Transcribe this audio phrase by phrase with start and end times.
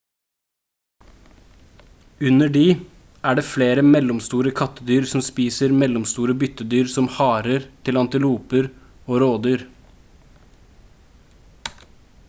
[2.29, 2.63] under de
[3.31, 8.71] er det flere mellomstore kattedyr som spiser mellomstore byttedyr som harer til antiloper
[9.17, 9.65] og rådyr